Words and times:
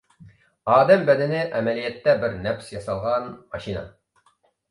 ئادەم 0.75 1.03
بەدىنى 1.09 1.41
ئەمەلىيەتتە 1.59 2.15
بىر 2.23 2.33
نەپىس 2.47 2.71
ياسالغان 2.77 3.27
ماشىنا. 3.57 3.85